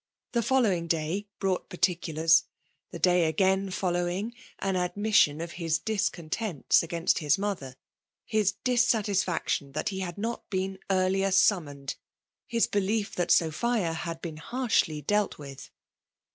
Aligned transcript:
The 0.31 0.41
following 0.41 0.87
day 0.87 1.27
brought, 1.37 1.69
particulars; 1.69 2.45
the 2.89 2.97
day 2.97 3.25
again 3.27 3.69
following, 3.69 4.33
an 4.57 4.75
ad 4.75 4.97
mission 4.97 5.39
of 5.39 5.51
hia 5.51 5.69
discontents 5.85 6.81
against 6.81 7.19
his 7.19 7.37
mother; 7.37 7.75
his 8.25 8.53
dissatisfaction 8.63 9.73
that 9.73 9.89
he 9.89 9.99
had 9.99 10.17
not 10.17 10.49
been 10.49 10.79
earlier 10.89 11.29
summoned*— 11.29 11.97
his 12.47 12.65
belief 12.65 13.13
that 13.13 13.29
Sophia 13.29 13.93
had 13.93 14.23
been 14.23 14.37
harshly 14.37 15.03
dealt 15.03 15.37
with. 15.37 15.69